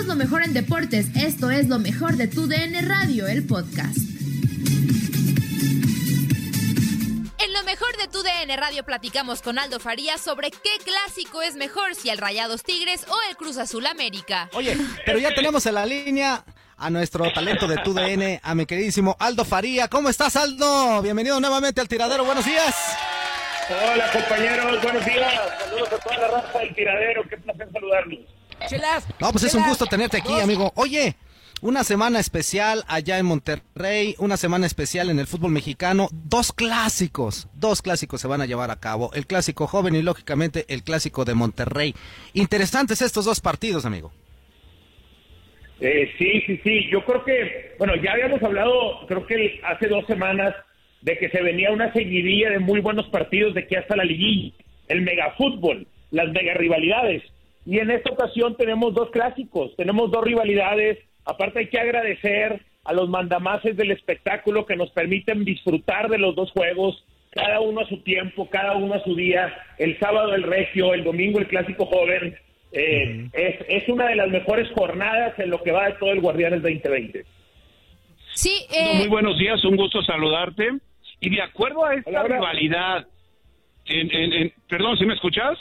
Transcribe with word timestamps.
Somos 0.00 0.16
lo 0.16 0.24
mejor 0.24 0.42
en 0.42 0.54
deportes. 0.54 1.08
Esto 1.14 1.50
es 1.50 1.68
lo 1.68 1.78
mejor 1.78 2.16
de 2.16 2.26
tu 2.26 2.46
DN 2.46 2.80
Radio, 2.80 3.26
el 3.26 3.46
podcast. 3.46 3.98
En 7.38 7.52
lo 7.52 7.62
mejor 7.64 7.94
de 7.98 8.08
tu 8.10 8.22
DN 8.22 8.56
Radio 8.56 8.82
platicamos 8.82 9.42
con 9.42 9.58
Aldo 9.58 9.78
Farías 9.78 10.22
sobre 10.22 10.50
qué 10.52 10.70
clásico 10.82 11.42
es 11.42 11.54
mejor, 11.56 11.94
si 11.94 12.08
el 12.08 12.16
Rayados 12.16 12.62
Tigres 12.62 13.04
o 13.08 13.16
el 13.28 13.36
Cruz 13.36 13.58
Azul 13.58 13.86
América. 13.86 14.48
Oye, 14.54 14.74
pero 15.04 15.18
ya 15.18 15.34
tenemos 15.34 15.66
en 15.66 15.74
la 15.74 15.84
línea 15.84 16.46
a 16.78 16.88
nuestro 16.88 17.30
talento 17.34 17.66
de 17.66 17.76
TUDN, 17.76 18.40
a 18.42 18.54
mi 18.54 18.64
queridísimo 18.64 19.16
Aldo 19.18 19.44
Faría. 19.44 19.88
¿Cómo 19.88 20.08
estás, 20.08 20.34
Aldo? 20.34 21.02
Bienvenido 21.02 21.38
nuevamente 21.40 21.82
al 21.82 21.88
tiradero. 21.88 22.24
Buenos 22.24 22.46
días. 22.46 22.74
Hola 23.68 24.10
compañeros, 24.12 24.82
buenos 24.82 25.04
días. 25.04 25.34
Saludos 25.58 25.92
a 25.92 25.98
toda 25.98 26.16
la 26.16 26.28
raza 26.28 26.58
del 26.58 26.74
tiradero. 26.74 27.22
Qué 27.28 27.36
placer 27.36 27.68
saludarlos. 27.70 28.39
No, 29.20 29.32
pues 29.32 29.44
es 29.44 29.54
un 29.54 29.66
gusto 29.66 29.86
tenerte 29.86 30.18
aquí, 30.18 30.32
amigo. 30.40 30.72
Oye, 30.76 31.16
una 31.62 31.84
semana 31.84 32.18
especial 32.20 32.84
allá 32.88 33.18
en 33.18 33.26
Monterrey, 33.26 34.14
una 34.18 34.36
semana 34.36 34.66
especial 34.66 35.10
en 35.10 35.18
el 35.18 35.26
fútbol 35.26 35.52
mexicano. 35.52 36.08
Dos 36.12 36.52
clásicos, 36.52 37.48
dos 37.54 37.82
clásicos 37.82 38.20
se 38.20 38.28
van 38.28 38.40
a 38.40 38.46
llevar 38.46 38.70
a 38.70 38.80
cabo. 38.80 39.10
El 39.12 39.26
clásico 39.26 39.66
joven 39.66 39.94
y 39.94 40.02
lógicamente 40.02 40.64
el 40.68 40.82
clásico 40.82 41.24
de 41.24 41.34
Monterrey. 41.34 41.94
Interesantes 42.32 43.02
estos 43.02 43.24
dos 43.24 43.40
partidos, 43.40 43.84
amigo. 43.84 44.10
Eh, 45.80 46.12
sí, 46.18 46.42
sí, 46.46 46.60
sí. 46.62 46.88
Yo 46.90 47.04
creo 47.04 47.24
que, 47.24 47.74
bueno, 47.78 47.94
ya 47.96 48.12
habíamos 48.12 48.42
hablado, 48.42 49.06
creo 49.06 49.26
que 49.26 49.60
hace 49.64 49.88
dos 49.88 50.06
semanas, 50.06 50.54
de 51.02 51.18
que 51.18 51.30
se 51.30 51.42
venía 51.42 51.72
una 51.72 51.92
seguidilla 51.92 52.50
de 52.50 52.58
muy 52.58 52.80
buenos 52.80 53.06
partidos 53.08 53.54
de 53.54 53.66
que 53.66 53.78
hasta 53.78 53.96
la 53.96 54.04
liguilla, 54.04 54.52
el 54.88 55.02
megafútbol, 55.02 55.86
las 56.10 56.30
mega 56.30 56.54
rivalidades. 56.54 57.22
Y 57.70 57.78
en 57.78 57.90
esta 57.92 58.10
ocasión 58.10 58.56
tenemos 58.56 58.92
dos 58.94 59.10
clásicos, 59.10 59.76
tenemos 59.76 60.10
dos 60.10 60.24
rivalidades. 60.24 60.98
Aparte 61.24 61.60
hay 61.60 61.68
que 61.68 61.78
agradecer 61.78 62.60
a 62.84 62.92
los 62.92 63.08
mandamases 63.08 63.76
del 63.76 63.92
espectáculo 63.92 64.66
que 64.66 64.74
nos 64.74 64.90
permiten 64.90 65.44
disfrutar 65.44 66.08
de 66.08 66.18
los 66.18 66.34
dos 66.34 66.50
juegos, 66.50 67.04
cada 67.30 67.60
uno 67.60 67.82
a 67.82 67.86
su 67.86 67.98
tiempo, 68.02 68.48
cada 68.50 68.72
uno 68.76 68.94
a 68.94 69.04
su 69.04 69.14
día. 69.14 69.54
El 69.78 69.96
sábado 70.00 70.34
el 70.34 70.42
regio, 70.42 70.94
el 70.94 71.04
domingo 71.04 71.38
el 71.38 71.46
clásico 71.46 71.86
joven. 71.86 72.34
Eh, 72.72 73.28
es, 73.32 73.56
es 73.68 73.88
una 73.88 74.08
de 74.08 74.16
las 74.16 74.28
mejores 74.30 74.68
jornadas 74.74 75.38
en 75.38 75.50
lo 75.50 75.62
que 75.62 75.70
va 75.70 75.86
de 75.86 75.92
todo 75.94 76.10
el 76.10 76.20
Guardianes 76.20 76.62
2020. 76.62 77.24
Sí, 78.34 78.66
Muy 78.98 79.08
buenos 79.08 79.38
días, 79.38 79.64
un 79.64 79.76
gusto 79.76 80.02
saludarte. 80.02 80.70
Y 81.20 81.30
de 81.30 81.42
acuerdo 81.42 81.84
a 81.84 81.94
esta 81.94 82.22
rivalidad, 82.24 83.06
en, 83.86 84.10
en- 84.12 84.32
en- 84.32 84.52
perdón, 84.68 84.96
¿sí 84.98 85.04
me 85.06 85.14
escuchas? 85.14 85.56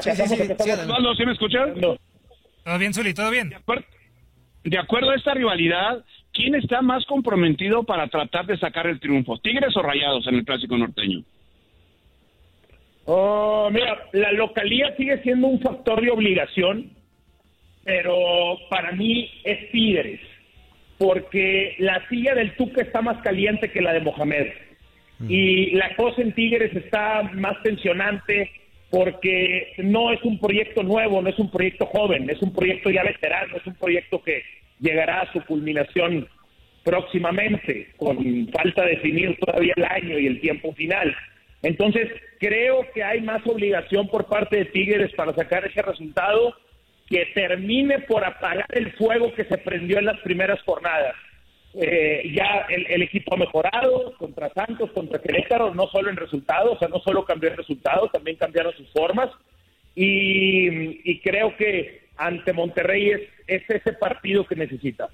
Sí, 0.00 0.10
sí, 0.10 0.26
sí, 0.26 0.36
sí, 0.58 0.70
Osvaldo, 0.70 1.14
¿sí 1.14 1.24
me 1.24 1.32
escuchas? 1.32 1.70
¿Todo 2.64 2.78
bien, 2.78 2.92
Zuli? 2.92 3.14
¿Todo 3.14 3.30
bien? 3.30 3.52
De 4.64 4.78
acuerdo 4.78 5.10
a 5.10 5.14
esta 5.14 5.32
rivalidad, 5.34 6.04
¿quién 6.32 6.54
está 6.54 6.82
más 6.82 7.06
comprometido 7.06 7.84
para 7.84 8.08
tratar 8.08 8.46
de 8.46 8.58
sacar 8.58 8.86
el 8.86 9.00
triunfo? 9.00 9.38
¿Tigres 9.38 9.76
o 9.76 9.82
Rayados 9.82 10.26
en 10.26 10.34
el 10.34 10.44
clásico 10.44 10.76
norteño? 10.76 11.22
Oh, 13.06 13.70
mira, 13.72 13.98
la 14.12 14.32
localía 14.32 14.94
sigue 14.96 15.22
siendo 15.22 15.46
un 15.46 15.60
factor 15.60 16.02
de 16.02 16.10
obligación, 16.10 16.90
pero 17.84 18.58
para 18.68 18.92
mí 18.92 19.30
es 19.44 19.70
Tigres, 19.70 20.20
porque 20.98 21.74
la 21.78 22.06
silla 22.08 22.34
del 22.34 22.54
Tuca 22.56 22.82
está 22.82 23.00
más 23.00 23.22
caliente 23.22 23.70
que 23.70 23.80
la 23.80 23.94
de 23.94 24.00
Mohamed. 24.00 24.48
Y 25.26 25.70
la 25.70 25.96
cosa 25.96 26.20
en 26.20 26.32
Tigres 26.32 26.76
está 26.76 27.22
más 27.32 27.60
tensionante 27.62 28.52
porque 28.90 29.72
no 29.78 30.12
es 30.12 30.22
un 30.22 30.38
proyecto 30.38 30.82
nuevo, 30.82 31.20
no 31.20 31.28
es 31.28 31.38
un 31.38 31.50
proyecto 31.50 31.86
joven, 31.86 32.28
es 32.30 32.40
un 32.40 32.52
proyecto 32.52 32.90
ya 32.90 33.02
veterano, 33.02 33.56
es 33.56 33.66
un 33.66 33.74
proyecto 33.74 34.22
que 34.22 34.42
llegará 34.80 35.22
a 35.22 35.32
su 35.32 35.40
culminación 35.44 36.26
próximamente, 36.84 37.88
con 37.96 38.48
falta 38.48 38.84
de 38.84 38.92
definir 38.92 39.36
todavía 39.38 39.74
el 39.76 39.84
año 39.84 40.18
y 40.18 40.26
el 40.26 40.40
tiempo 40.40 40.72
final. 40.72 41.14
Entonces, 41.62 42.08
creo 42.38 42.86
que 42.94 43.02
hay 43.02 43.20
más 43.20 43.46
obligación 43.46 44.08
por 44.08 44.26
parte 44.26 44.56
de 44.56 44.64
Tigres 44.66 45.12
para 45.14 45.34
sacar 45.34 45.66
ese 45.66 45.82
resultado 45.82 46.54
que 47.08 47.26
termine 47.34 48.00
por 48.00 48.24
apagar 48.24 48.66
el 48.70 48.92
fuego 48.92 49.34
que 49.34 49.44
se 49.44 49.58
prendió 49.58 49.98
en 49.98 50.06
las 50.06 50.18
primeras 50.20 50.62
jornadas. 50.62 51.14
Eh, 51.80 52.32
ya 52.34 52.66
el, 52.68 53.02
equipo 53.02 53.36
mejorado 53.36 54.12
contra 54.18 54.52
Santos, 54.52 54.90
contra 54.90 55.20
Querétaro, 55.20 55.72
no 55.72 55.86
solo 55.86 56.10
en 56.10 56.16
resultados, 56.16 56.74
o 56.74 56.78
sea, 56.80 56.88
no 56.88 56.98
solo 56.98 57.24
cambió 57.24 57.50
el 57.50 57.56
resultado, 57.56 58.08
también 58.08 58.36
cambiaron 58.36 58.74
sus 58.76 58.90
formas. 58.90 59.30
Y, 59.94 61.08
y 61.08 61.20
creo 61.20 61.56
que 61.56 62.08
ante 62.16 62.52
Monterrey 62.52 63.10
es, 63.10 63.20
es 63.46 63.62
ese 63.70 63.92
partido 63.92 64.44
que 64.44 64.56
necesita. 64.56 65.08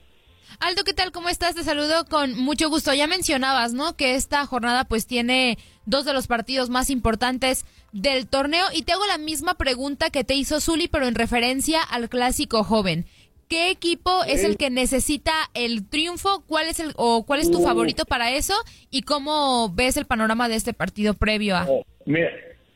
Aldo, 0.61 0.85
¿qué 0.85 0.95
tal? 0.95 1.13
¿Cómo 1.13 1.29
estás? 1.29 1.55
Te 1.55 1.65
saludo 1.65 2.07
con 2.07 2.35
mucho 2.39 2.69
gusto. 2.69 2.95
Ya 2.95 3.07
mencionabas, 3.07 3.73
¿no? 3.73 3.97
Que 3.97 4.15
esta 4.15 4.47
jornada 4.47 4.85
pues 4.85 5.07
tiene 5.07 5.59
dos 5.85 6.05
de 6.05 6.13
los 6.13 6.27
partidos 6.27 6.71
más 6.71 6.91
importantes 6.91 7.65
del 7.93 8.27
torneo 8.27 8.67
y 8.73 8.83
te 8.83 8.93
hago 8.93 9.07
la 9.07 9.19
misma 9.19 9.55
pregunta 9.55 10.11
que 10.11 10.25
te 10.25 10.35
hizo 10.35 10.61
Zuli, 10.61 10.89
pero 10.89 11.07
en 11.07 11.15
referencia 11.15 11.83
al 11.83 12.09
clásico 12.09 12.65
joven. 12.65 13.07
¿Qué 13.49 13.71
equipo 13.71 14.25
es 14.27 14.45
el 14.45 14.57
que 14.57 14.71
necesita 14.71 15.33
el 15.55 15.89
triunfo? 15.89 16.45
¿Cuál 16.47 16.69
es 16.69 16.81
el 16.81 16.93
o 16.97 17.25
cuál 17.27 17.41
es 17.41 17.51
tu 17.51 17.63
favorito 17.63 18.05
para 18.05 18.33
eso? 18.33 18.55
¿Y 18.91 19.03
cómo 19.03 19.73
ves 19.75 19.97
el 19.97 20.07
panorama 20.07 20.49
de 20.49 20.57
este 20.57 20.73
partido 20.73 21.15
previo 21.15 21.57
a? 21.57 21.67
Mira, 22.07 22.31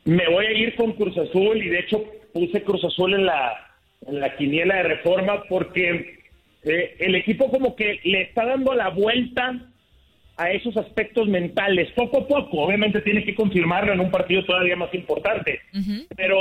Me 0.05 0.27
voy 0.29 0.45
a 0.45 0.51
ir 0.51 0.75
con 0.75 0.93
Cruz 0.93 1.17
Azul 1.17 1.57
y 1.57 1.69
de 1.69 1.79
hecho 1.79 2.03
puse 2.33 2.63
Cruz 2.63 2.83
Azul 2.83 3.13
en 3.13 3.25
la, 3.25 3.53
en 4.07 4.19
la 4.19 4.35
quiniela 4.35 4.77
de 4.77 4.83
reforma 4.83 5.43
porque 5.49 6.19
eh, 6.63 6.95
el 6.99 7.15
equipo 7.15 7.49
como 7.49 7.75
que 7.75 7.99
le 8.03 8.21
está 8.23 8.45
dando 8.45 8.73
la 8.73 8.89
vuelta 8.89 9.69
a 10.37 10.51
esos 10.51 10.75
aspectos 10.77 11.27
mentales, 11.27 11.91
poco 11.91 12.19
a 12.19 12.27
poco. 12.27 12.61
Obviamente 12.61 13.01
tiene 13.01 13.25
que 13.25 13.35
confirmarlo 13.35 13.91
en 13.91 13.99
un 13.99 14.09
partido 14.09 14.45
todavía 14.45 14.77
más 14.77 14.93
importante. 14.93 15.59
Pero 16.15 16.37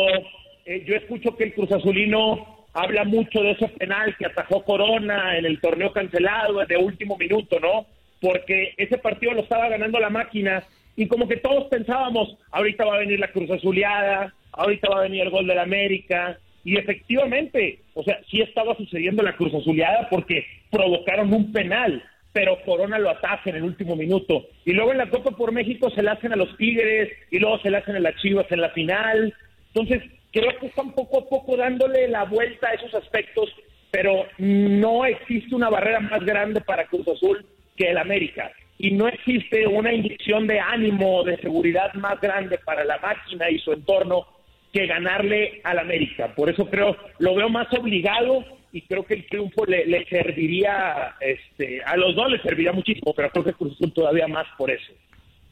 eh, 0.65 0.85
yo 0.87 0.95
escucho 0.95 1.37
que 1.37 1.45
el 1.45 1.55
Cruz 1.55 1.73
Azulino 1.73 2.58
habla 2.73 3.05
mucho 3.05 3.43
de 3.43 3.53
ese 3.53 3.69
penal 3.69 4.17
que 4.17 4.27
atajó 4.27 4.65
Corona 4.65 5.37
en 5.39 5.47
el 5.47 5.61
torneo 5.61 5.93
cancelado 5.93 6.65
de 6.65 6.77
último 6.77 7.17
minuto, 7.17 7.59
¿no? 7.61 7.87
Porque 8.21 8.75
ese 8.77 8.99
partido 8.99 9.33
lo 9.33 9.43
estaba 9.43 9.69
ganando 9.69 9.99
la 10.01 10.11
máquina 10.11 10.65
y 10.97 11.07
como 11.07 11.29
que 11.29 11.37
todos 11.37 11.65
pensábamos, 11.69 12.37
ahorita 12.51 12.85
va 12.85 12.97
a 12.97 13.01
venir 13.01 13.21
la 13.21 13.31
Cruz 13.31 13.51
Azuleada, 13.51 14.35
ahorita 14.53 14.89
va 14.89 14.99
a 14.99 15.03
venir 15.03 15.23
el 15.23 15.31
gol 15.31 15.47
del 15.47 15.59
América. 15.59 16.39
Y 16.65 16.77
efectivamente, 16.77 17.81
o 17.95 18.03
sea, 18.03 18.21
sí 18.29 18.41
estaba 18.41 18.77
sucediendo 18.77 19.23
la 19.23 19.37
Cruz 19.37 19.55
Azuleada 19.55 20.09
porque 20.11 20.45
provocaron 20.71 21.33
un 21.33 21.53
penal 21.53 22.03
pero 22.33 22.61
Corona 22.65 23.01
lo 23.01 23.11
ataja 23.11 23.51
en 23.51 23.57
el 23.57 23.65
último 23.65 23.97
minuto. 23.97 24.47
Y 24.65 24.73
luego 24.73 24.93
en 24.93 24.99
la 24.99 25.11
Copa 25.11 25.33
por 25.33 25.51
México 25.51 25.91
se 25.91 26.03
la 26.03 26.13
hacen 26.13 26.33
a 26.33 26.37
los 26.37 26.57
Tigres 26.57 27.11
y 27.33 27.39
luego 27.41 27.59
se 27.59 27.69
la 27.71 27.79
hacen 27.79 27.97
a 27.97 28.01
las 28.01 28.15
Chivas 28.17 28.47
en 28.51 28.61
la 28.61 28.71
final. 28.71 29.35
Entonces, 29.75 30.03
creo 30.33 30.59
que 30.59 30.67
están 30.67 30.93
poco 30.93 31.21
a 31.21 31.29
poco 31.29 31.57
dándole 31.57 32.09
la 32.09 32.25
vuelta 32.25 32.69
a 32.69 32.75
esos 32.75 32.95
aspectos, 32.95 33.51
pero 33.91 34.27
no 34.39 35.05
existe 35.05 35.55
una 35.55 35.71
barrera 35.71 36.01
más 36.01 36.25
grande 36.25 36.61
para 36.61 36.87
Cruz 36.87 37.09
Azul 37.09 37.45
que 37.77 37.91
el 37.91 37.99
América. 37.99 38.51
Y 38.79 38.93
no 38.93 39.09
existe 39.09 39.67
una 39.67 39.93
inyección 39.93 40.47
de 40.47 40.61
ánimo, 40.61 41.25
de 41.25 41.37
seguridad 41.39 41.93
más 41.95 42.21
grande 42.21 42.59
para 42.59 42.85
la 42.85 42.99
máquina 42.99 43.51
y 43.51 43.59
su 43.59 43.73
entorno 43.73 44.27
que 44.73 44.87
ganarle 44.87 45.61
al 45.65 45.79
América. 45.79 46.35
Por 46.35 46.51
eso 46.51 46.67
creo, 46.67 46.97
lo 47.19 47.35
veo 47.35 47.49
más 47.49 47.67
obligado 47.73 48.45
y 48.71 48.83
creo 48.83 49.05
que 49.05 49.15
el 49.15 49.27
triunfo 49.27 49.65
le, 49.65 50.07
serviría, 50.09 51.17
este, 51.21 51.83
a 51.83 51.97
los 51.97 52.15
dos 52.15 52.31
les 52.31 52.43
serviría 52.43 52.73
muchísimo, 52.73 53.15
pero 53.17 53.31
creo 53.31 53.45
que 53.45 53.55
Cruz 53.55 53.75
Azul 53.75 53.93
todavía 53.93 54.29
más 54.29 54.47
por 54.57 54.71
eso. 54.71 54.93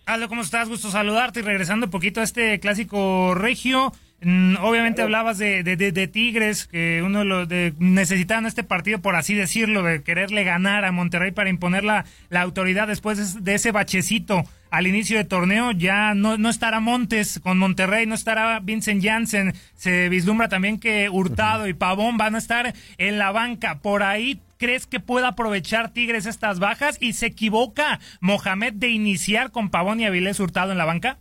Aldo, 0.05 0.29
¿cómo 0.29 0.43
estás? 0.43 0.69
Gusto 0.69 0.91
saludarte 0.91 1.41
y 1.41 1.43
regresando 1.43 1.87
un 1.87 1.91
poquito 1.91 2.21
a 2.21 2.25
este 2.25 2.61
clásico 2.61 3.35
regio. 3.35 3.93
Mm, 4.23 4.57
obviamente 4.63 5.03
hablabas 5.03 5.37
de, 5.37 5.63
de, 5.63 6.09
Tigres, 6.09 6.67
que 6.67 7.03
uno 7.05 7.23
lo 7.25 7.45
de, 7.45 7.75
necesitaban 7.79 8.47
este 8.47 8.65
partido, 8.65 9.01
por 9.01 9.15
así 9.15 9.35
decirlo, 9.35 9.83
de 9.83 10.03
quererle 10.03 10.43
ganar 10.43 10.85
a 10.85 10.93
Monterrey 10.93 11.33
para 11.33 11.51
imponer 11.51 11.85
la, 11.85 12.07
la 12.31 12.41
autoridad 12.41 12.89
después 12.89 13.45
de 13.45 13.55
ese 13.55 13.73
bachecito 13.73 14.45
al 14.71 14.87
inicio 14.87 15.19
de 15.19 15.25
torneo. 15.25 15.73
Ya 15.73 16.15
no, 16.15 16.39
no 16.39 16.49
estará 16.49 16.81
Montes 16.81 17.41
con 17.43 17.59
Monterrey, 17.59 18.07
no 18.07 18.15
estará 18.15 18.61
Vincent 18.61 19.05
Janssen. 19.05 19.55
Se 19.75 20.09
vislumbra 20.09 20.49
también 20.49 20.81
que 20.81 21.11
Hurtado 21.11 21.69
y 21.69 21.75
Pavón 21.75 22.17
van 22.17 22.35
a 22.37 22.39
estar 22.39 22.75
en 22.99 23.19
la 23.19 23.33
banca. 23.33 23.81
Por 23.81 24.03
ahí 24.03 24.41
¿Crees 24.59 24.87
que 24.87 25.01
pueda 25.01 25.29
aprovechar 25.29 25.91
Tigres 25.91 26.25
estas 26.25 26.61
bajas 26.61 26.97
y 26.99 27.13
se 27.13 27.27
equivoca 27.27 28.01
Mohamed 28.21 28.73
de 28.73 28.89
iniciar 28.89 29.51
con 29.51 29.69
Pavón 29.69 30.01
y 30.01 30.07
Avilés 30.07 30.41
Hurtado 30.41 30.73
en 30.73 30.79
la 30.79 30.87
banca? 30.87 31.19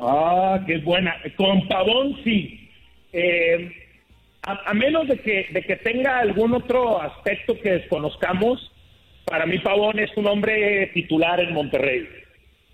Ah, 0.00 0.60
qué 0.66 0.78
buena. 0.78 1.16
Con 1.36 1.68
Pavón 1.68 2.16
sí. 2.24 2.70
Eh, 3.12 3.70
a, 4.42 4.74
menos 4.74 5.06
de 5.06 5.18
que, 5.18 5.46
de 5.52 5.62
que 5.62 5.76
tenga 5.76 6.18
algún 6.18 6.54
otro 6.54 7.00
aspecto 7.00 7.58
que 7.60 7.72
desconozcamos, 7.72 8.72
para 9.24 9.46
mí 9.46 9.58
Pavón 9.58 9.98
es 9.98 10.10
un 10.16 10.26
hombre 10.26 10.88
titular 10.94 11.40
en 11.40 11.54
Monterrey. 11.54 12.08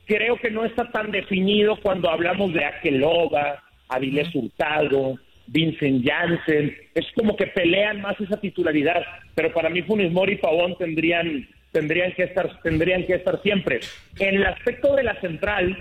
Creo 0.07 0.37
que 0.37 0.51
no 0.51 0.65
está 0.65 0.91
tan 0.91 1.11
definido 1.11 1.77
cuando 1.83 2.09
hablamos 2.09 2.55
de 2.55 2.65
Aqueloba, 2.65 3.63
Avilés 3.89 4.35
Hurtado, 4.35 5.19
Vincent 5.49 6.07
Janssen. 6.07 6.75
Es 6.95 7.07
como 7.15 7.37
que 7.37 7.49
pelean 7.49 8.01
más 8.01 8.19
esa 8.21 8.41
titularidad. 8.41 9.03
Pero 9.35 9.53
para 9.53 9.69
mí 9.69 9.83
Funes 9.83 10.11
Mori 10.11 10.35
y 10.35 10.37
Pavón 10.37 10.77
tendrían, 10.79 11.47
tendrían, 11.73 12.13
que 12.13 12.23
estar, 12.25 12.61
tendrían 12.63 13.05
que 13.05 13.17
estar 13.17 13.43
siempre. 13.43 13.81
En 14.19 14.37
el 14.37 14.47
aspecto 14.47 14.95
de 14.97 15.03
la 15.03 15.21
central, 15.21 15.77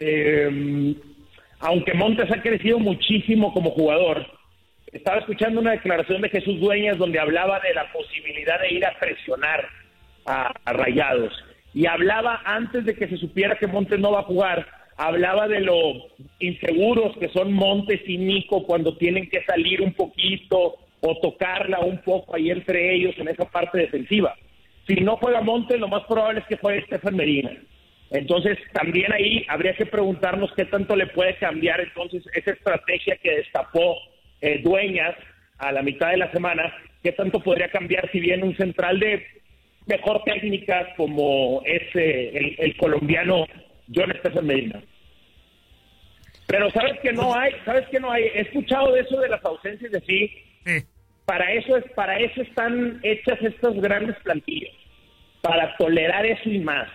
eh, 0.00 0.94
aunque 1.60 1.94
Montes 1.94 2.30
ha 2.32 2.42
crecido 2.42 2.78
muchísimo 2.78 3.52
como 3.52 3.70
jugador, 3.70 4.26
estaba 4.92 5.18
escuchando 5.18 5.60
una 5.60 5.72
declaración 5.72 6.22
de 6.22 6.30
Jesús 6.30 6.58
Dueñas 6.58 6.98
donde 6.98 7.20
hablaba 7.20 7.60
de 7.60 7.74
la 7.74 7.92
posibilidad 7.92 8.60
de 8.60 8.74
ir 8.74 8.84
a 8.84 8.98
presionar 8.98 9.68
a, 10.26 10.52
Rayados. 10.72 11.32
Y 11.74 11.86
hablaba 11.86 12.40
antes 12.44 12.84
de 12.84 12.94
que 12.94 13.08
se 13.08 13.16
supiera 13.18 13.56
que 13.56 13.66
Montes 13.66 14.00
no 14.00 14.12
va 14.12 14.20
a 14.20 14.24
jugar, 14.24 14.66
hablaba 14.96 15.46
de 15.46 15.60
lo 15.60 15.92
inseguros 16.40 17.16
que 17.18 17.28
son 17.28 17.52
Montes 17.52 18.00
y 18.06 18.18
Nico 18.18 18.64
cuando 18.64 18.96
tienen 18.96 19.28
que 19.28 19.44
salir 19.44 19.80
un 19.80 19.92
poquito 19.92 20.76
o 21.00 21.20
tocarla 21.20 21.80
un 21.80 21.98
poco 21.98 22.34
ahí 22.34 22.50
entre 22.50 22.94
ellos 22.94 23.14
en 23.18 23.28
esa 23.28 23.44
parte 23.44 23.78
defensiva. 23.78 24.34
Si 24.88 24.94
no 24.96 25.16
juega 25.16 25.40
Montes, 25.40 25.78
lo 25.78 25.88
más 25.88 26.04
probable 26.04 26.40
es 26.40 26.46
que 26.46 26.56
juegue 26.56 26.80
Estefan 26.80 27.14
Medina. 27.14 27.52
Entonces, 28.10 28.58
también 28.72 29.12
ahí 29.12 29.46
habría 29.48 29.74
que 29.74 29.86
preguntarnos 29.86 30.52
qué 30.56 30.64
tanto 30.64 30.96
le 30.96 31.06
puede 31.06 31.36
cambiar 31.36 31.80
entonces 31.80 32.24
esa 32.34 32.50
estrategia 32.50 33.16
que 33.16 33.36
destapó 33.36 33.96
eh, 34.40 34.60
Dueñas 34.62 35.14
a 35.58 35.70
la 35.70 35.82
mitad 35.82 36.10
de 36.10 36.16
la 36.16 36.30
semana, 36.32 36.74
qué 37.02 37.12
tanto 37.12 37.40
podría 37.40 37.70
cambiar 37.70 38.10
si 38.10 38.18
bien 38.18 38.42
un 38.42 38.56
central 38.56 38.98
de 38.98 39.24
mejor 39.86 40.24
técnica 40.24 40.92
como 40.96 41.62
es 41.64 41.82
eh, 41.94 42.56
el, 42.58 42.76
colombiano 42.76 43.46
John 43.94 44.12
Stephen 44.18 44.46
Medina. 44.46 44.82
Pero 46.48 46.68
sabes 46.70 46.98
que 47.00 47.12
no 47.12 47.32
hay, 47.32 47.52
sabes 47.64 47.86
que 47.90 48.00
no 48.00 48.10
hay. 48.10 48.24
He 48.24 48.40
escuchado 48.40 48.92
de 48.92 49.02
eso 49.02 49.20
de 49.20 49.28
las 49.28 49.44
ausencias 49.44 49.92
de 49.92 50.00
sí. 50.00 50.32
Para 51.26 51.52
eso 51.52 51.76
es, 51.76 51.84
para 51.92 52.18
eso 52.18 52.42
están 52.42 52.98
hechas 53.04 53.40
estas 53.40 53.74
grandes 53.76 54.16
plantillas, 54.24 54.74
para 55.42 55.76
tolerar 55.76 56.26
eso 56.26 56.50
y 56.50 56.58
más 56.58 56.88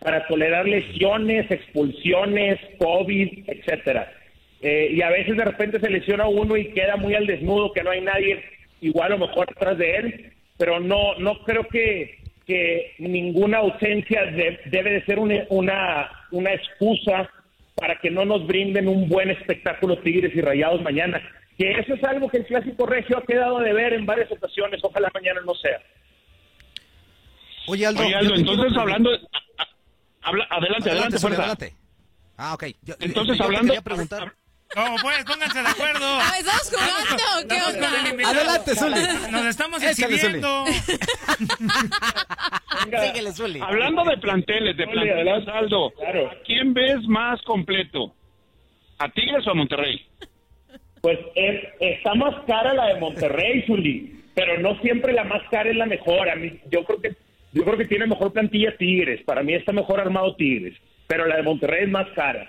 para 0.00 0.26
tolerar 0.26 0.66
lesiones, 0.66 1.50
expulsiones, 1.50 2.58
COVID, 2.78 3.44
etcétera. 3.46 4.12
Eh, 4.62 4.90
y 4.92 5.02
a 5.02 5.10
veces 5.10 5.36
de 5.36 5.44
repente 5.44 5.80
se 5.80 5.90
lesiona 5.90 6.26
uno 6.26 6.56
y 6.56 6.72
queda 6.72 6.96
muy 6.96 7.14
al 7.14 7.26
desnudo, 7.26 7.72
que 7.72 7.82
no 7.82 7.90
hay 7.90 8.00
nadie 8.00 8.42
igual 8.80 9.12
o 9.12 9.18
mejor 9.18 9.46
atrás 9.50 9.78
de 9.78 9.96
él, 9.96 10.32
pero 10.58 10.80
no, 10.80 11.14
no 11.18 11.42
creo 11.44 11.64
que, 11.68 12.18
que 12.46 12.92
ninguna 12.98 13.58
ausencia 13.58 14.24
debe 14.26 14.90
de 14.92 15.04
ser 15.04 15.18
una, 15.18 15.44
una, 15.48 16.10
una 16.30 16.52
excusa 16.52 17.30
para 17.74 17.96
que 17.96 18.10
no 18.10 18.24
nos 18.24 18.46
brinden 18.46 18.88
un 18.88 19.08
buen 19.08 19.30
espectáculo 19.30 19.98
Tigres 19.98 20.34
y 20.34 20.40
Rayados 20.40 20.82
mañana. 20.82 21.20
Que 21.56 21.72
eso 21.72 21.94
es 21.94 22.04
algo 22.04 22.28
que 22.28 22.38
el 22.38 22.46
Clásico 22.46 22.86
Regio 22.86 23.18
ha 23.18 23.22
quedado 23.22 23.60
de 23.60 23.72
ver 23.72 23.92
en 23.92 24.06
varias 24.06 24.30
ocasiones, 24.32 24.80
ojalá 24.82 25.10
mañana 25.14 25.40
no 25.44 25.54
sea. 25.54 25.80
Oye, 27.66 27.86
Aldo, 27.86 28.02
entonces 28.34 28.76
hablando, 28.76 29.10
adelante, 30.22 30.90
adelante, 30.90 31.26
adelante, 31.26 31.74
Ah, 32.36 32.54
ok. 32.54 32.64
Entonces, 33.00 33.40
hablando... 33.40 33.74
preguntar... 33.82 34.32
¿Cómo 34.74 34.96
pues? 35.02 35.24
Pónganse 35.24 35.62
de 35.62 35.68
acuerdo. 35.68 36.20
¿Estamos 36.38 36.70
jugando? 36.70 37.48
¿Qué 37.48 37.60
onda? 37.60 38.30
Adelante, 38.30 38.76
Zuli. 38.76 39.00
Nos 39.32 39.46
estamos 39.46 39.82
exhibiendo. 39.82 40.64
Síguele, 42.84 43.32
Zuli. 43.32 43.60
Hablando 43.60 44.04
de 44.04 44.16
planteles, 44.18 44.76
de 44.76 44.86
planteles, 44.86 45.48
Aldo, 45.48 45.90
claro. 45.98 46.30
¿a 46.30 46.34
quién 46.44 46.72
ves 46.72 47.02
más 47.08 47.42
completo? 47.42 48.14
¿A 48.98 49.08
Tigres 49.08 49.44
o 49.46 49.50
a 49.50 49.54
Monterrey? 49.54 50.06
Pues 51.00 51.18
es, 51.34 51.64
está 51.80 52.14
más 52.14 52.34
cara 52.46 52.72
la 52.74 52.86
de 52.88 53.00
Monterrey, 53.00 53.64
Zuli, 53.66 54.22
pero 54.34 54.58
no 54.60 54.78
siempre 54.82 55.12
la 55.12 55.24
más 55.24 55.42
cara 55.50 55.68
es 55.68 55.76
la 55.76 55.86
mejor. 55.86 56.28
A 56.30 56.36
mí, 56.36 56.60
yo 56.70 56.84
creo 56.84 57.00
que 57.00 57.16
yo 57.52 57.64
creo 57.64 57.76
que 57.76 57.86
tiene 57.86 58.06
mejor 58.06 58.32
plantilla 58.32 58.76
Tigres. 58.76 59.22
Para 59.24 59.42
mí 59.42 59.54
está 59.54 59.72
mejor 59.72 60.00
armado 60.00 60.36
Tigres. 60.36 60.76
Pero 61.06 61.26
la 61.26 61.36
de 61.36 61.42
Monterrey 61.42 61.84
es 61.84 61.90
más 61.90 62.08
cara 62.14 62.48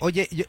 Oye, 0.00 0.28
yo, 0.30 0.44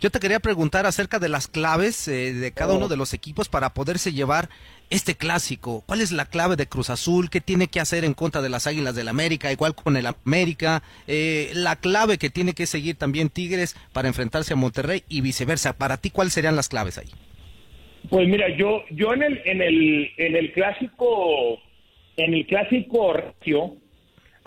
yo, 0.00 0.10
te 0.10 0.20
quería 0.20 0.40
preguntar 0.40 0.86
acerca 0.86 1.18
de 1.18 1.28
las 1.28 1.48
claves 1.48 2.08
eh, 2.08 2.32
de 2.32 2.52
cada 2.52 2.74
uno 2.74 2.88
de 2.88 2.96
los 2.96 3.14
equipos 3.14 3.48
para 3.48 3.70
poderse 3.70 4.12
llevar 4.12 4.48
este 4.90 5.16
clásico. 5.16 5.82
¿Cuál 5.86 6.00
es 6.00 6.12
la 6.12 6.26
clave 6.26 6.56
de 6.56 6.66
Cruz 6.66 6.90
Azul? 6.90 7.30
¿Qué 7.30 7.40
tiene 7.40 7.68
que 7.68 7.80
hacer 7.80 8.04
en 8.04 8.14
contra 8.14 8.42
de 8.42 8.48
las 8.48 8.66
Águilas 8.66 8.94
del 8.94 9.08
América? 9.08 9.52
Igual 9.52 9.74
con 9.74 9.96
el 9.96 10.06
América. 10.06 10.82
Eh, 11.06 11.50
la 11.54 11.76
clave 11.76 12.18
que 12.18 12.30
tiene 12.30 12.54
que 12.54 12.66
seguir 12.66 12.96
también 12.96 13.28
Tigres 13.28 13.76
para 13.92 14.08
enfrentarse 14.08 14.52
a 14.52 14.56
Monterrey 14.56 15.02
y 15.08 15.20
viceversa. 15.20 15.76
Para 15.76 15.96
ti, 15.96 16.10
¿cuáles 16.10 16.34
serían 16.34 16.56
las 16.56 16.68
claves 16.68 16.98
ahí? 16.98 17.08
Pues 18.08 18.28
mira, 18.28 18.46
yo, 18.56 18.84
yo 18.90 19.12
en 19.14 19.22
el, 19.22 19.40
en 19.44 19.62
el, 19.62 20.10
en 20.16 20.36
el 20.36 20.52
clásico, 20.52 21.58
en 22.16 22.34
el 22.34 22.46
clásico 22.46 23.14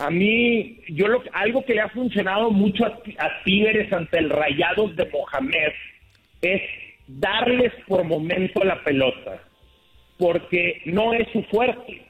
a 0.00 0.08
mí, 0.08 0.78
yo 0.88 1.08
lo, 1.08 1.22
algo 1.34 1.62
que 1.62 1.74
le 1.74 1.82
ha 1.82 1.90
funcionado 1.90 2.50
mucho 2.50 2.86
a, 2.86 3.42
Tigres 3.44 3.92
ante 3.92 4.18
el 4.18 4.30
Rayados 4.30 4.96
de 4.96 5.04
Mohamed 5.04 5.72
es 6.40 6.62
darles 7.06 7.70
por 7.86 8.04
momento 8.04 8.64
la 8.64 8.82
pelota, 8.82 9.42
porque 10.18 10.80
no 10.86 11.12
es 11.12 11.28
su 11.34 11.42
fuerte. 11.44 12.00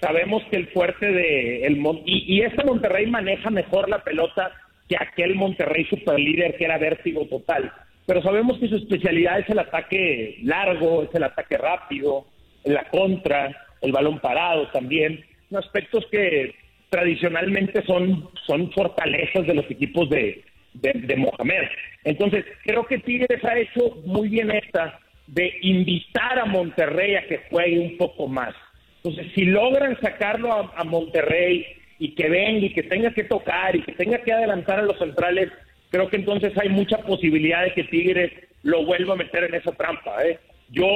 Sabemos 0.00 0.42
que 0.50 0.56
el 0.56 0.66
fuerte 0.68 1.06
de 1.06 1.64
el 1.64 1.76
y, 2.06 2.38
y 2.38 2.42
este 2.42 2.64
Monterrey 2.64 3.06
maneja 3.06 3.50
mejor 3.50 3.88
la 3.88 4.02
pelota 4.02 4.50
que 4.88 4.96
aquel 4.96 5.36
Monterrey 5.36 5.84
superlíder 5.84 6.56
que 6.56 6.64
era 6.64 6.76
vértigo 6.76 7.24
total. 7.26 7.72
Pero 8.04 8.20
sabemos 8.20 8.58
que 8.58 8.68
su 8.68 8.76
especialidad 8.76 9.38
es 9.38 9.48
el 9.48 9.60
ataque 9.60 10.38
largo, 10.42 11.04
es 11.04 11.14
el 11.14 11.22
ataque 11.22 11.56
rápido, 11.56 12.26
la 12.64 12.82
contra, 12.88 13.68
el 13.80 13.92
balón 13.92 14.18
parado 14.18 14.66
también, 14.72 15.24
aspectos 15.52 16.04
que 16.10 16.52
tradicionalmente 16.90 17.84
son, 17.84 18.28
son 18.46 18.70
fortalezas 18.72 19.46
de 19.46 19.54
los 19.54 19.70
equipos 19.70 20.08
de, 20.08 20.42
de, 20.74 21.16
Mohamed. 21.16 21.68
Entonces, 22.04 22.44
creo 22.64 22.86
que 22.86 22.98
Tigres 22.98 23.44
ha 23.44 23.58
hecho 23.58 23.96
muy 24.04 24.28
bien 24.28 24.50
esta 24.50 24.98
de 25.26 25.52
invitar 25.62 26.38
a 26.38 26.46
Monterrey 26.46 27.16
a 27.16 27.26
que 27.26 27.40
juegue 27.50 27.78
un 27.78 27.96
poco 27.98 28.28
más. 28.28 28.54
Entonces, 29.02 29.32
si 29.34 29.44
logran 29.44 29.98
sacarlo 30.00 30.52
a, 30.52 30.84
Monterrey 30.84 31.66
y 31.98 32.14
que 32.14 32.28
venga 32.28 32.66
y 32.66 32.72
que 32.72 32.82
tenga 32.84 33.12
que 33.12 33.24
tocar 33.24 33.76
y 33.76 33.82
que 33.82 33.92
tenga 33.92 34.18
que 34.22 34.32
adelantar 34.32 34.80
a 34.80 34.82
los 34.82 34.98
centrales, 34.98 35.50
creo 35.90 36.08
que 36.08 36.16
entonces 36.16 36.52
hay 36.58 36.68
mucha 36.68 36.98
posibilidad 36.98 37.64
de 37.64 37.74
que 37.74 37.84
Tigres 37.84 38.32
lo 38.62 38.84
vuelva 38.84 39.14
a 39.14 39.18
meter 39.18 39.44
en 39.44 39.54
esa 39.54 39.72
trampa. 39.72 40.24
¿eh? 40.24 40.38
Yo, 40.70 40.86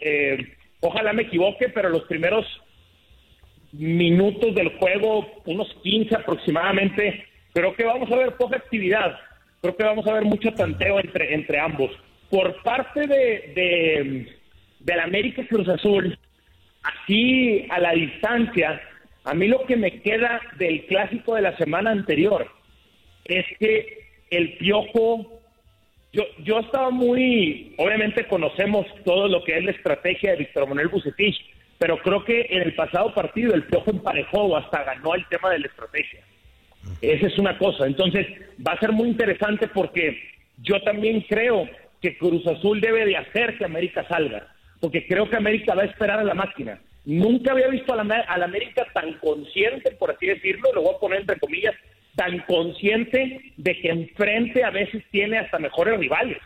eh, 0.00 0.38
ojalá 0.80 1.12
me 1.12 1.22
equivoque, 1.22 1.68
pero 1.68 1.88
los 1.88 2.04
primeros 2.04 2.46
minutos 3.72 4.54
del 4.54 4.76
juego, 4.78 5.26
unos 5.44 5.68
15 5.82 6.14
aproximadamente, 6.16 7.24
creo 7.52 7.74
que 7.74 7.84
vamos 7.84 8.10
a 8.10 8.16
ver 8.16 8.36
poca 8.36 8.56
actividad, 8.56 9.18
creo 9.60 9.76
que 9.76 9.84
vamos 9.84 10.06
a 10.06 10.14
ver 10.14 10.24
mucho 10.24 10.52
tanteo 10.52 11.00
entre, 11.00 11.34
entre 11.34 11.58
ambos. 11.58 11.90
Por 12.30 12.62
parte 12.62 13.06
de, 13.06 13.52
de 13.54 14.36
del 14.80 15.00
América 15.00 15.44
Cruz 15.48 15.68
Azul, 15.68 16.18
así 16.82 17.66
a 17.70 17.80
la 17.80 17.92
distancia, 17.92 18.80
a 19.24 19.34
mí 19.34 19.48
lo 19.48 19.66
que 19.66 19.76
me 19.76 20.00
queda 20.02 20.40
del 20.58 20.86
clásico 20.86 21.34
de 21.34 21.42
la 21.42 21.56
semana 21.56 21.90
anterior 21.90 22.46
es 23.24 23.44
que 23.58 24.06
el 24.30 24.56
Piojo, 24.58 25.40
yo, 26.12 26.22
yo 26.44 26.60
estaba 26.60 26.90
muy, 26.90 27.74
obviamente 27.78 28.28
conocemos 28.28 28.86
todo 29.04 29.26
lo 29.26 29.42
que 29.42 29.58
es 29.58 29.64
la 29.64 29.72
estrategia 29.72 30.30
de 30.30 30.38
Víctor 30.38 30.68
Manuel 30.68 30.88
Bucetich, 30.88 31.36
pero 31.78 31.98
creo 31.98 32.24
que 32.24 32.46
en 32.50 32.62
el 32.62 32.74
pasado 32.74 33.12
partido 33.12 33.54
el 33.54 33.64
Piojo 33.64 33.90
emparejó 33.90 34.42
o 34.42 34.56
hasta 34.56 34.84
ganó 34.84 35.14
el 35.14 35.26
tema 35.28 35.50
de 35.50 35.60
la 35.60 35.66
estrategia. 35.66 36.20
Esa 37.00 37.26
es 37.26 37.38
una 37.38 37.58
cosa. 37.58 37.86
Entonces, 37.86 38.26
va 38.66 38.72
a 38.72 38.80
ser 38.80 38.92
muy 38.92 39.08
interesante 39.08 39.68
porque 39.68 40.18
yo 40.62 40.80
también 40.82 41.20
creo 41.22 41.68
que 42.00 42.16
Cruz 42.16 42.46
Azul 42.46 42.80
debe 42.80 43.04
de 43.04 43.16
hacer 43.16 43.58
que 43.58 43.64
América 43.64 44.06
salga, 44.08 44.46
porque 44.80 45.06
creo 45.06 45.28
que 45.28 45.36
América 45.36 45.74
va 45.74 45.82
a 45.82 45.86
esperar 45.86 46.20
a 46.20 46.24
la 46.24 46.34
máquina. 46.34 46.80
Nunca 47.04 47.52
había 47.52 47.68
visto 47.68 47.92
a 47.92 48.02
la, 48.02 48.14
a 48.20 48.38
la 48.38 48.44
América 48.44 48.86
tan 48.92 49.14
consciente, 49.14 49.92
por 49.92 50.10
así 50.10 50.26
decirlo, 50.26 50.72
lo 50.74 50.82
voy 50.82 50.94
a 50.94 50.98
poner 50.98 51.20
entre 51.20 51.38
comillas, 51.38 51.74
tan 52.16 52.38
consciente 52.40 53.52
de 53.56 53.80
que 53.80 53.90
enfrente 53.90 54.64
a 54.64 54.70
veces 54.70 55.04
tiene 55.10 55.38
hasta 55.38 55.58
mejores 55.58 55.98
rivales, 55.98 56.38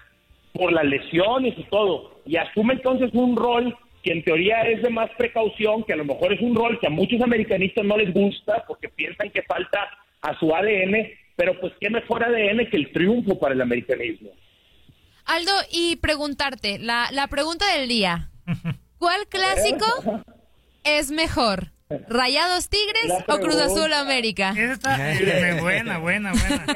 por 0.52 0.72
las 0.72 0.84
lesiones 0.84 1.54
y 1.56 1.62
todo, 1.64 2.20
y 2.26 2.36
asume 2.36 2.74
entonces 2.74 3.10
un 3.12 3.36
rol 3.36 3.76
que 4.02 4.12
en 4.12 4.24
teoría 4.24 4.62
es 4.62 4.82
de 4.82 4.90
más 4.90 5.10
precaución, 5.16 5.84
que 5.84 5.92
a 5.92 5.96
lo 5.96 6.04
mejor 6.04 6.32
es 6.32 6.40
un 6.40 6.54
rol 6.54 6.78
que 6.80 6.86
a 6.86 6.90
muchos 6.90 7.20
americanistas 7.20 7.84
no 7.84 7.96
les 7.96 8.12
gusta 8.12 8.64
porque 8.66 8.88
piensan 8.88 9.30
que 9.30 9.42
falta 9.42 9.88
a 10.22 10.38
su 10.38 10.54
ADN, 10.54 11.08
pero 11.36 11.58
pues 11.60 11.72
qué 11.80 11.90
mejor 11.90 12.24
ADN 12.24 12.68
que 12.70 12.76
el 12.76 12.92
triunfo 12.92 13.38
para 13.38 13.54
el 13.54 13.60
americanismo. 13.60 14.30
Aldo, 15.26 15.52
y 15.70 15.96
preguntarte, 15.96 16.78
la, 16.78 17.08
la 17.12 17.28
pregunta 17.28 17.64
del 17.76 17.88
día, 17.88 18.30
¿cuál 18.98 19.26
clásico 19.28 19.86
es 20.84 21.10
mejor? 21.10 21.72
¿Rayados 22.08 22.68
Tigres 22.68 23.10
o 23.26 23.38
Cruz 23.38 23.56
Azul 23.56 23.92
América? 23.92 24.50
Esa 24.50 24.72
está 24.72 25.60
buena, 25.60 25.98
buena, 25.98 26.32
buena. 26.32 26.66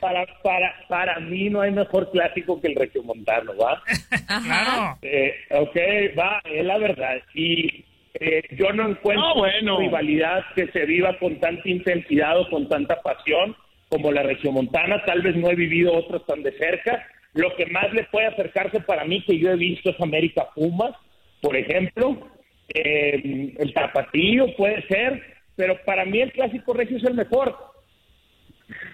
para, 0.00 0.26
para, 0.42 0.74
para 0.86 1.20
mí 1.20 1.48
no 1.48 1.62
hay 1.62 1.70
mejor 1.70 2.10
clásico 2.10 2.60
que 2.60 2.68
el 2.68 2.74
Regiomontano, 2.74 3.56
¿va? 3.56 3.82
Claro. 4.26 4.98
Eh, 5.00 5.34
ok, 5.50 5.76
va, 6.18 6.42
es 6.44 6.64
la 6.64 6.76
verdad. 6.76 7.22
Y 7.34 7.86
eh, 8.14 8.42
yo 8.50 8.70
no 8.74 8.90
encuentro 8.90 9.34
una 9.34 9.78
rivalidad 9.78 10.44
que 10.54 10.66
se 10.72 10.84
viva 10.84 11.18
con 11.18 11.40
tanta 11.40 11.66
intensidad 11.66 12.38
o 12.38 12.50
con 12.50 12.68
tanta 12.68 13.00
pasión 13.00 13.56
como 13.88 14.12
la 14.12 14.22
Regiomontana. 14.22 15.02
Tal 15.06 15.22
vez 15.22 15.36
no 15.36 15.50
he 15.50 15.54
vivido 15.54 15.94
otros 15.96 16.26
tan 16.26 16.42
de 16.42 16.52
cerca. 16.58 17.06
Lo 17.32 17.56
que 17.56 17.64
más 17.66 17.90
le 17.94 18.04
puede 18.04 18.26
acercarse 18.26 18.80
para 18.80 19.04
mí 19.04 19.24
que 19.24 19.38
yo 19.38 19.50
he 19.50 19.56
visto 19.56 19.90
es 19.90 20.00
América 20.00 20.48
Pumas, 20.54 20.92
por 21.40 21.56
ejemplo 21.56 22.28
eh, 22.74 23.54
el 23.58 23.74
tapatío 23.74 24.54
puede 24.56 24.86
ser, 24.86 25.22
pero 25.56 25.76
para 25.84 26.04
mí 26.04 26.20
el 26.20 26.32
clásico 26.32 26.72
regio 26.72 26.96
es 26.96 27.04
el 27.04 27.14
mejor. 27.14 27.56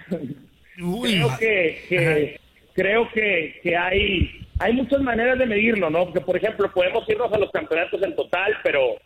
creo 0.07 1.39
que, 1.39 2.39
creo 2.75 3.09
que, 3.11 3.61
que, 3.63 3.77
hay 3.77 4.47
hay 4.59 4.73
muchas 4.73 5.01
maneras 5.01 5.39
de 5.39 5.47
medirlo, 5.47 5.91
¿no? 5.91 6.05
Porque 6.05 6.21
por 6.21 6.37
ejemplo 6.37 6.71
podemos 6.73 7.09
irnos 7.09 7.33
a 7.33 7.39
los 7.39 7.51
campeonatos 7.51 8.03
en 8.03 8.17
total, 8.17 8.55
pero 8.63 8.97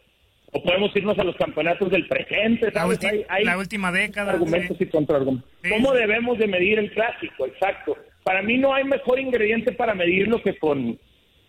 o 0.53 0.62
podemos 0.62 0.95
irnos 0.97 1.19
a 1.19 1.25
los 1.25 1.37
campeonatos 1.37 1.91
del 1.91 2.09
presente, 2.09 2.73
La, 2.73 2.89
hay, 3.29 3.45
la 3.45 3.59
última 3.59 3.93
década. 3.93 4.33
Argumentos 4.33 4.81
y 4.81 4.87
contraargumentos. 4.87 5.49
¿Cómo 5.69 5.93
debemos 5.93 6.39
de 6.39 6.49
medir 6.49 6.79
el 6.79 6.91
clásico? 6.91 7.47
Exacto. 7.47 7.97
Para 8.25 8.43
mí 8.43 8.59
no 8.59 8.75
hay 8.75 8.85
mejor 8.85 9.21
ingrediente 9.21 9.73
para 9.73 9.95
medirlo 9.95 10.43
que 10.43 10.59
con 10.59 10.99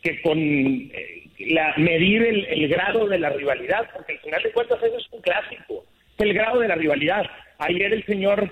que 0.01 0.21
con 0.21 0.37
eh, 0.39 1.20
la, 1.49 1.73
medir 1.77 2.23
el, 2.23 2.67
grado 2.67 3.07
de 3.07 3.19
la 3.19 3.29
rivalidad, 3.29 3.89
porque 3.93 4.13
al 4.13 4.19
final 4.19 4.43
de 4.43 4.51
cuentas 4.51 4.83
eso 4.83 4.97
es 4.97 5.07
un 5.11 5.21
clásico, 5.21 5.85
es 6.17 6.25
el 6.25 6.33
grado 6.33 6.59
de 6.59 6.67
la 6.67 6.75
rivalidad. 6.75 7.25
Ayer 7.57 7.93
el 7.93 8.05
señor 8.05 8.49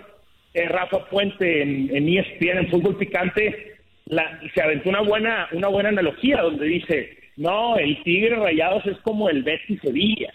eh, 0.53 0.67
Rafa 0.67 1.05
Puente 1.05 1.61
en, 1.61 1.95
en 1.95 2.09
ESPN, 2.09 2.57
en 2.57 2.69
Fútbol 2.69 2.97
Picante, 2.97 3.77
la, 4.05 4.39
se 4.53 4.61
aventó 4.61 4.89
una 4.89 5.01
buena, 5.01 5.47
una 5.51 5.67
buena 5.67 5.89
analogía 5.89 6.41
donde 6.41 6.65
dice, 6.65 7.17
no, 7.37 7.77
el 7.77 8.01
Tigre 8.03 8.35
Rayados 8.35 8.85
es 8.85 8.97
como 8.99 9.29
el 9.29 9.43
Betis 9.43 9.79
Sevilla, 9.81 10.33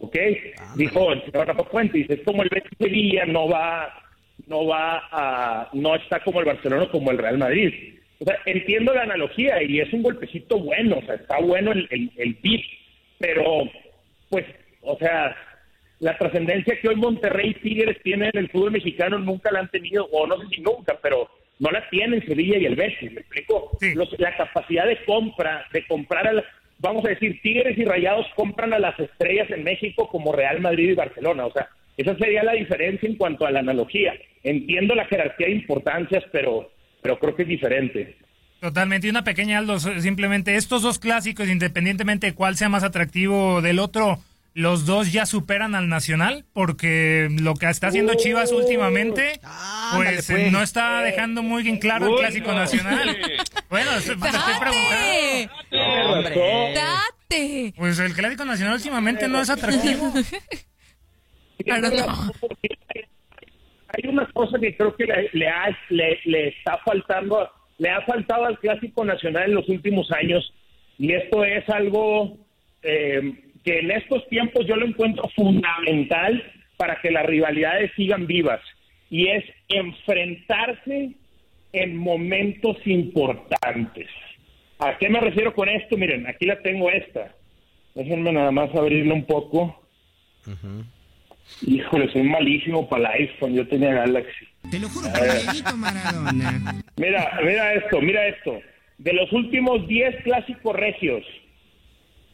¿ok? 0.00 0.16
Ah. 0.58 0.74
Dijo 0.76 1.12
el 1.12 1.24
señor 1.24 1.46
Rafa 1.46 1.64
Puente, 1.64 1.98
dice, 1.98 2.14
es 2.14 2.22
como 2.24 2.42
el 2.42 2.48
Betis 2.48 2.78
Sevilla, 2.78 3.24
no 3.26 3.48
va, 3.48 3.92
no 4.46 4.66
va 4.66 5.08
a, 5.10 5.70
no 5.72 5.94
está 5.94 6.20
como 6.20 6.40
el 6.40 6.46
Barcelona 6.46 6.88
como 6.90 7.10
el 7.10 7.18
Real 7.18 7.38
Madrid 7.38 7.72
o 8.22 8.24
sea, 8.24 8.38
entiendo 8.46 8.94
la 8.94 9.02
analogía 9.02 9.60
y 9.64 9.80
es 9.80 9.92
un 9.92 10.02
golpecito 10.02 10.56
bueno, 10.60 10.98
o 10.98 11.02
sea, 11.02 11.16
está 11.16 11.40
bueno 11.40 11.72
el, 11.72 11.88
el, 11.90 12.10
el 12.16 12.38
pero 13.18 13.68
pues, 14.28 14.46
o 14.82 14.96
sea, 14.96 15.36
la 15.98 16.16
trascendencia 16.16 16.78
que 16.80 16.88
hoy 16.88 16.96
Monterrey 16.96 17.50
y 17.50 17.54
Tigres 17.54 17.96
tienen 18.04 18.30
en 18.32 18.44
el 18.44 18.50
fútbol 18.50 18.70
mexicano 18.70 19.18
nunca 19.18 19.50
la 19.50 19.58
han 19.58 19.70
tenido, 19.70 20.06
o 20.12 20.26
no 20.28 20.40
sé 20.40 20.46
si 20.54 20.60
nunca, 20.60 20.96
pero 21.02 21.28
no 21.58 21.70
la 21.72 21.88
tienen 21.90 22.24
Sevilla 22.24 22.58
y 22.58 22.66
el 22.66 22.76
Betis, 22.76 23.10
¿me 23.12 23.20
explico? 23.22 23.76
la 24.18 24.36
capacidad 24.36 24.86
de 24.86 25.04
compra, 25.04 25.66
de 25.72 25.84
comprar 25.86 26.28
a 26.28 26.44
vamos 26.78 27.04
a 27.04 27.10
decir, 27.10 27.40
Tigres 27.42 27.76
y 27.76 27.84
Rayados 27.84 28.26
compran 28.36 28.72
a 28.72 28.78
las 28.78 28.98
estrellas 29.00 29.50
en 29.50 29.64
México 29.64 30.08
como 30.08 30.32
Real 30.32 30.60
Madrid 30.60 30.90
y 30.90 30.94
Barcelona, 30.94 31.46
o 31.46 31.52
sea, 31.52 31.68
esa 31.96 32.16
sería 32.16 32.44
la 32.44 32.52
diferencia 32.52 33.08
en 33.08 33.16
cuanto 33.16 33.46
a 33.46 33.50
la 33.50 33.60
analogía. 33.60 34.14
Entiendo 34.44 34.94
la 34.94 35.04
jerarquía 35.06 35.48
de 35.48 35.54
importancias, 35.54 36.24
pero 36.32 36.70
pero 37.02 37.18
creo 37.18 37.34
que 37.34 37.42
es 37.42 37.48
diferente. 37.48 38.16
Totalmente, 38.60 39.08
y 39.08 39.10
una 39.10 39.24
pequeña 39.24 39.58
Aldo, 39.58 39.78
simplemente 39.80 40.54
estos 40.54 40.82
dos 40.82 41.00
clásicos, 41.00 41.48
independientemente 41.48 42.28
de 42.28 42.34
cuál 42.34 42.56
sea 42.56 42.68
más 42.68 42.84
atractivo 42.84 43.60
del 43.60 43.80
otro, 43.80 44.20
los 44.54 44.86
dos 44.86 45.10
ya 45.12 45.26
superan 45.26 45.74
al 45.74 45.88
Nacional, 45.88 46.44
porque 46.52 47.28
lo 47.40 47.54
que 47.54 47.68
está 47.68 47.88
haciendo 47.88 48.14
Chivas 48.14 48.52
últimamente, 48.52 49.40
pues, 49.96 50.26
pues, 50.26 50.52
no 50.52 50.62
está 50.62 51.00
dejando 51.00 51.42
muy 51.42 51.64
bien 51.64 51.78
claro 51.78 52.06
el 52.06 52.16
clásico 52.20 52.52
nacional. 52.52 53.16
Bueno, 53.68 53.90
te 53.92 53.98
estoy 54.00 54.16
preguntando. 54.16 55.50
¡Date! 56.74 57.72
Pues 57.74 57.98
el 57.98 58.12
clásico 58.12 58.44
nacional 58.44 58.74
últimamente 58.74 59.28
no 59.28 59.40
es 59.40 59.48
atractivo. 59.48 60.12
hay 63.92 64.08
una 64.08 64.26
cosa 64.32 64.58
que 64.58 64.76
creo 64.76 64.94
que 64.96 65.06
le, 65.32 65.48
ha- 65.48 65.76
le- 65.90 66.48
está 66.48 66.78
faltando, 66.84 67.48
le 67.78 67.90
ha 67.90 68.00
faltado 68.02 68.44
al 68.46 68.58
clásico 68.58 69.04
nacional 69.04 69.44
en 69.50 69.54
los 69.54 69.68
últimos 69.68 70.10
años, 70.12 70.52
y 70.98 71.12
esto 71.12 71.44
es 71.44 71.68
algo 71.68 72.36
eh, 72.82 73.20
que 73.64 73.78
en 73.80 73.90
estos 73.90 74.26
tiempos 74.28 74.66
yo 74.66 74.76
lo 74.76 74.86
encuentro 74.86 75.28
fundamental 75.36 76.42
para 76.76 77.00
que 77.00 77.10
las 77.10 77.26
rivalidades 77.26 77.90
sigan 77.96 78.26
vivas, 78.26 78.60
y 79.10 79.28
es 79.28 79.44
enfrentarse 79.68 81.12
en 81.72 81.96
momentos 81.96 82.76
importantes. 82.86 84.08
¿A 84.78 84.98
qué 84.98 85.08
me 85.08 85.20
refiero 85.20 85.54
con 85.54 85.68
esto? 85.68 85.96
Miren, 85.96 86.26
aquí 86.26 86.44
la 86.46 86.60
tengo 86.60 86.90
esta. 86.90 87.34
Déjenme 87.94 88.32
nada 88.32 88.50
más 88.50 88.74
abrirla 88.74 89.14
un 89.14 89.24
poco. 89.24 89.80
Híjole, 91.66 92.10
soy 92.12 92.22
malísimo 92.22 92.88
para 92.88 93.14
el 93.14 93.28
iPhone. 93.28 93.54
Yo 93.54 93.66
tenía 93.68 93.92
Galaxy. 93.92 94.46
Te 94.70 94.78
lo 94.78 94.88
juro 94.88 95.08
ver. 95.12 95.42
Dieguito 95.42 95.76
Maradona. 95.76 96.82
Mira, 96.96 97.40
mira 97.42 97.74
esto, 97.74 98.00
mira 98.00 98.26
esto. 98.28 98.60
De 98.98 99.12
los 99.12 99.32
últimos 99.32 99.86
10 99.88 100.22
clásicos 100.22 100.76
regios, 100.76 101.24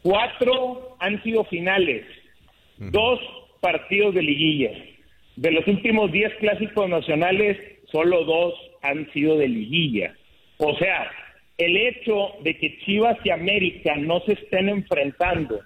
cuatro 0.03 0.97
han 1.00 1.23
sido 1.23 1.45
finales, 1.45 2.05
dos 2.77 3.21
partidos 3.61 4.15
de 4.15 4.23
liguilla. 4.23 4.73
De 5.37 5.50
los 5.50 5.67
últimos 5.67 6.12
10 6.12 6.35
clásicos 6.41 6.88
nacionales, 6.88 7.57
solo 7.91 8.25
dos 8.25 8.55
han 8.83 9.11
sido 9.12 9.38
de 9.38 9.49
liguilla. 9.49 10.15
O 10.59 10.77
sea, 10.77 11.11
el 11.57 11.77
hecho 11.77 12.33
de 12.43 12.57
que 12.57 12.79
Chivas 12.81 13.17
y 13.25 13.31
América 13.31 13.97
no 13.97 14.21
se 14.21 14.33
estén 14.33 14.69
enfrentando 14.69 15.61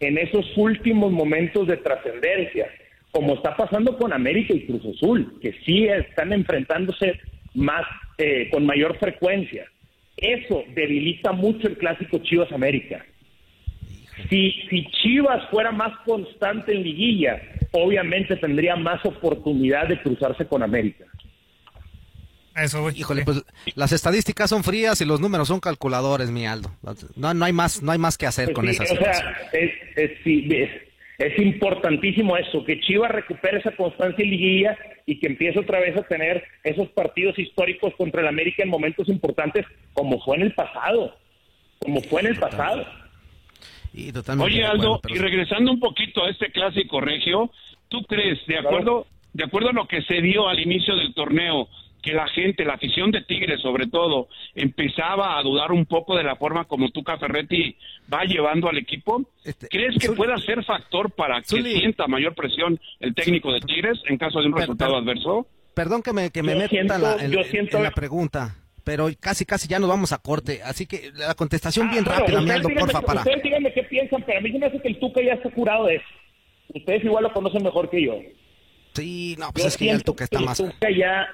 en 0.00 0.18
esos 0.18 0.46
últimos 0.56 1.12
momentos 1.12 1.66
de 1.66 1.76
trascendencia, 1.76 2.70
como 3.12 3.34
está 3.34 3.56
pasando 3.56 3.96
con 3.96 4.12
América 4.12 4.54
y 4.54 4.66
Cruz 4.66 4.82
Azul, 4.96 5.38
que 5.40 5.52
sí 5.64 5.86
están 5.86 6.32
enfrentándose 6.32 7.18
más 7.54 7.82
eh, 8.18 8.48
con 8.50 8.64
mayor 8.66 8.96
frecuencia. 8.98 9.66
Eso 10.16 10.64
debilita 10.74 11.32
mucho 11.32 11.66
el 11.66 11.76
clásico 11.78 12.18
Chivas 12.18 12.52
América. 12.52 13.04
Si, 14.28 14.52
si 14.68 14.86
Chivas 15.02 15.48
fuera 15.50 15.72
más 15.72 15.96
constante 16.04 16.74
en 16.74 16.82
liguilla, 16.82 17.40
obviamente 17.72 18.36
tendría 18.36 18.76
más 18.76 19.04
oportunidad 19.06 19.88
de 19.88 20.00
cruzarse 20.02 20.46
con 20.46 20.62
América. 20.62 21.06
Eso, 22.54 22.82
güey. 22.82 22.98
Híjole, 22.98 23.24
pues 23.24 23.42
las 23.76 23.92
estadísticas 23.92 24.50
son 24.50 24.62
frías 24.64 25.00
y 25.00 25.04
los 25.06 25.20
números 25.20 25.48
son 25.48 25.60
calculadores, 25.60 26.30
mi 26.30 26.46
Aldo. 26.46 26.70
No, 27.16 27.32
no 27.32 27.44
hay 27.44 27.52
más, 27.52 27.82
no 27.82 27.92
hay 27.92 27.98
más 27.98 28.18
que 28.18 28.26
hacer 28.26 28.52
con 28.52 28.66
Sí, 28.66 28.72
esas 28.72 28.90
o 28.90 28.96
sea, 28.96 29.36
es, 29.52 29.70
es, 29.96 30.10
sí, 30.22 30.46
es- 30.50 30.89
es 31.20 31.38
importantísimo 31.38 32.36
eso, 32.38 32.64
que 32.64 32.80
Chivas 32.80 33.10
recupere 33.10 33.58
esa 33.58 33.72
constancia 33.72 34.24
en 34.24 34.30
liguilla 34.30 34.78
y 35.04 35.20
que 35.20 35.26
empiece 35.26 35.58
otra 35.58 35.78
vez 35.78 35.94
a 35.94 36.02
tener 36.02 36.42
esos 36.64 36.88
partidos 36.88 37.38
históricos 37.38 37.94
contra 37.96 38.22
el 38.22 38.28
América 38.28 38.62
en 38.62 38.70
momentos 38.70 39.06
importantes, 39.08 39.66
como 39.92 40.18
fue 40.22 40.36
en 40.36 40.42
el 40.42 40.54
pasado, 40.54 41.14
como 41.78 42.00
fue 42.00 42.22
en 42.22 42.28
el 42.28 42.38
pasado. 42.38 42.86
Y 43.92 44.10
totalmente 44.12 44.50
Oye, 44.50 44.64
Aldo, 44.64 44.94
acuerdo, 44.94 45.00
pero 45.02 45.14
y 45.16 45.18
regresando 45.18 45.72
un 45.72 45.80
poquito 45.80 46.24
a 46.24 46.30
este 46.30 46.50
clásico 46.52 47.02
regio, 47.02 47.50
¿tú 47.88 48.02
crees, 48.04 48.38
de 48.46 48.58
acuerdo, 48.58 49.06
de 49.34 49.44
acuerdo 49.44 49.68
a 49.68 49.74
lo 49.74 49.86
que 49.86 50.00
se 50.02 50.22
dio 50.22 50.48
al 50.48 50.58
inicio 50.58 50.96
del 50.96 51.12
torneo, 51.12 51.68
que 52.02 52.12
la 52.12 52.26
gente, 52.28 52.64
la 52.64 52.74
afición 52.74 53.10
de 53.10 53.22
Tigres 53.22 53.60
sobre 53.60 53.86
todo, 53.86 54.28
empezaba 54.54 55.38
a 55.38 55.42
dudar 55.42 55.72
un 55.72 55.86
poco 55.86 56.16
de 56.16 56.24
la 56.24 56.36
forma 56.36 56.64
como 56.64 56.90
Tuca 56.90 57.18
Ferretti 57.18 57.76
va 58.12 58.24
llevando 58.24 58.68
al 58.68 58.78
equipo? 58.78 59.22
¿Crees 59.70 59.96
que 59.98 60.12
pueda 60.12 60.36
ser 60.38 60.64
factor 60.64 61.10
para 61.12 61.40
que 61.40 61.46
Zuli. 61.48 61.78
sienta 61.78 62.06
mayor 62.06 62.34
presión 62.34 62.78
el 63.00 63.14
técnico 63.14 63.52
de 63.52 63.60
Tigres 63.60 64.00
en 64.06 64.16
caso 64.18 64.40
de 64.40 64.46
un 64.46 64.52
Per- 64.52 64.60
resultado 64.62 64.92
per- 64.94 65.02
adverso? 65.02 65.46
Perdón 65.74 66.02
que 66.02 66.12
me, 66.12 66.30
que 66.30 66.42
me 66.42 66.52
Yo 66.52 66.58
meta 66.58 66.68
siento- 66.70 66.98
la- 66.98 67.16
en, 67.16 67.30
yo 67.30 67.40
en- 67.40 67.50
siento- 67.50 67.76
en 67.78 67.82
la 67.84 67.90
pregunta, 67.92 68.56
pero 68.84 69.08
casi 69.20 69.44
casi 69.46 69.68
ya 69.68 69.78
nos 69.78 69.88
vamos 69.88 70.12
a 70.12 70.18
corte, 70.18 70.60
así 70.64 70.86
que 70.86 71.10
la 71.14 71.34
contestación 71.34 71.90
bien 71.90 72.04
Ah, 72.06 72.18
Bueno, 72.18 72.20
rápida, 72.20 72.38
mi 72.38 72.44
ustedes 72.44 72.56
Aldo, 72.56 72.68
díganme- 72.68 72.92
porfa, 72.92 73.06
para. 73.06 73.20
Ustedes 73.20 73.42
díganme 73.42 73.72
qué 73.72 73.82
piensan, 73.84 74.22
pero 74.26 74.38
a 74.38 74.42
mí 74.42 74.50
se 74.52 74.58
me 74.58 74.66
hace 74.66 74.80
que 74.80 74.88
el 74.88 74.98
Tuca 74.98 75.20
ya 75.22 75.34
está 75.34 75.50
curado 75.50 75.86
de 75.86 75.96
eso. 75.96 76.04
Ustedes 76.74 77.04
igual 77.04 77.24
lo 77.24 77.32
conocen 77.32 77.62
mejor 77.62 77.88
que 77.90 78.04
yo. 78.04 78.14
Sí, 78.94 79.36
no, 79.38 79.52
pues 79.52 79.64
Yo 79.64 79.68
es 79.68 79.76
que 79.76 79.84
ya 79.86 79.92
el 79.92 80.02
Tuca 80.02 80.24
está 80.24 80.38
el 80.40 80.44
más... 80.44 80.58
Tuca 80.58 80.90
ya, 80.90 81.28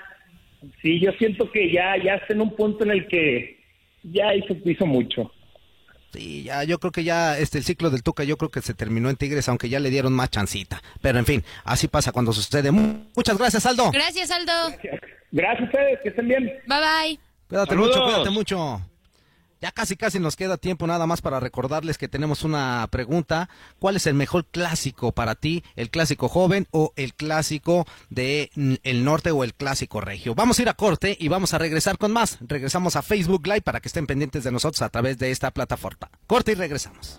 sí, 0.82 1.00
yo 1.00 1.12
siento 1.18 1.50
que 1.50 1.70
ya, 1.72 1.96
ya 2.02 2.14
está 2.14 2.32
en 2.34 2.40
un 2.42 2.54
punto 2.56 2.84
en 2.84 2.90
el 2.90 3.06
que 3.08 3.60
ya 4.02 4.34
hizo, 4.34 4.54
hizo 4.64 4.86
mucho. 4.86 5.32
Sí, 6.12 6.44
ya, 6.44 6.64
yo 6.64 6.78
creo 6.78 6.92
que 6.92 7.04
ya 7.04 7.36
este 7.38 7.58
el 7.58 7.64
ciclo 7.64 7.90
del 7.90 8.02
Tuca, 8.02 8.24
yo 8.24 8.36
creo 8.38 8.50
que 8.50 8.62
se 8.62 8.72
terminó 8.74 9.10
en 9.10 9.16
Tigres, 9.16 9.48
aunque 9.48 9.68
ya 9.68 9.80
le 9.80 9.90
dieron 9.90 10.12
más 10.12 10.30
chancita. 10.30 10.82
Pero 11.02 11.18
en 11.18 11.26
fin, 11.26 11.44
así 11.64 11.88
pasa 11.88 12.12
cuando 12.12 12.32
sucede. 12.32 12.70
Mu- 12.70 13.04
Muchas 13.14 13.36
gracias, 13.36 13.66
Aldo. 13.66 13.90
Gracias, 13.90 14.30
Aldo. 14.30 14.52
Gracias 15.32 15.60
a 15.62 15.64
ustedes, 15.64 15.98
que 16.02 16.08
estén 16.10 16.28
bien. 16.28 16.44
Bye 16.66 16.78
bye. 16.78 17.18
Cuídate 17.48 17.70
Saludos. 17.70 17.88
mucho, 17.96 18.04
cuídate 18.04 18.30
mucho. 18.30 18.95
Ya 19.60 19.72
casi 19.72 19.96
casi 19.96 20.20
nos 20.20 20.36
queda 20.36 20.56
tiempo 20.58 20.86
nada 20.86 21.06
más 21.06 21.22
para 21.22 21.40
recordarles 21.40 21.98
que 21.98 22.08
tenemos 22.08 22.44
una 22.44 22.86
pregunta. 22.90 23.48
¿Cuál 23.78 23.96
es 23.96 24.06
el 24.06 24.14
mejor 24.14 24.44
clásico 24.46 25.12
para 25.12 25.34
ti? 25.34 25.64
¿El 25.76 25.90
clásico 25.90 26.28
joven 26.28 26.66
o 26.70 26.92
el 26.96 27.14
clásico 27.14 27.86
de 28.10 28.50
el 28.82 29.04
norte 29.04 29.30
o 29.30 29.44
el 29.44 29.54
clásico 29.54 30.00
regio? 30.00 30.34
Vamos 30.34 30.58
a 30.58 30.62
ir 30.62 30.68
a 30.68 30.74
corte 30.74 31.16
y 31.18 31.28
vamos 31.28 31.54
a 31.54 31.58
regresar 31.58 31.96
con 31.98 32.12
más. 32.12 32.38
Regresamos 32.40 32.96
a 32.96 33.02
Facebook 33.02 33.46
Live 33.46 33.62
para 33.62 33.80
que 33.80 33.88
estén 33.88 34.06
pendientes 34.06 34.44
de 34.44 34.52
nosotros 34.52 34.82
a 34.82 34.88
través 34.90 35.18
de 35.18 35.30
esta 35.30 35.50
plataforma. 35.50 36.10
Corte 36.26 36.52
y 36.52 36.54
regresamos. 36.54 37.18